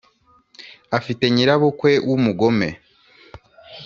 [0.97, 2.69] afite nyirabukwe wu umgome